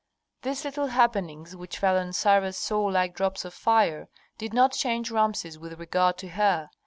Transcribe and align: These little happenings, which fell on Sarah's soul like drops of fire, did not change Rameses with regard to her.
These 0.41 0.65
little 0.65 0.87
happenings, 0.87 1.55
which 1.55 1.77
fell 1.77 1.95
on 1.95 2.11
Sarah's 2.13 2.57
soul 2.57 2.93
like 2.93 3.13
drops 3.13 3.45
of 3.45 3.53
fire, 3.53 4.09
did 4.39 4.51
not 4.51 4.73
change 4.73 5.11
Rameses 5.11 5.59
with 5.59 5.79
regard 5.79 6.17
to 6.17 6.29
her. 6.29 6.71